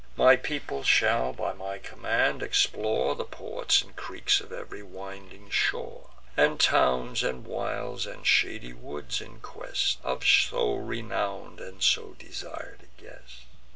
[0.15, 6.09] My people shall, by my command, explore The ports and creeks of ev'ry winding shore,
[6.35, 12.79] And towns, and wilds, and shady woods, in quest Of so renown'd and so desir'd
[12.81, 13.41] a guest."